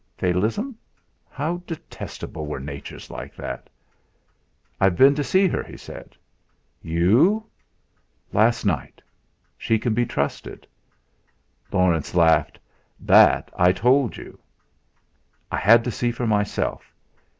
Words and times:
Fatalism! 0.17 0.75
How 1.29 1.57
detestable 1.67 2.47
were 2.47 2.59
natures 2.59 3.11
like 3.11 3.35
that! 3.35 3.69
"I've 4.79 4.95
been 4.95 5.13
to 5.13 5.23
see 5.23 5.47
her," 5.47 5.61
he 5.61 5.77
said. 5.77 6.17
"You?" 6.81 7.45
"Last 8.33 8.65
night. 8.65 9.03
She 9.59 9.77
can 9.77 9.93
be 9.93 10.07
trusted." 10.07 10.65
Laurence 11.71 12.15
laughed. 12.15 12.57
"That 12.99 13.51
I 13.55 13.73
told 13.73 14.17
you." 14.17 14.39
"I 15.51 15.57
had 15.57 15.83
to 15.83 15.91
see 15.91 16.09
for 16.11 16.25
myself. 16.25 16.91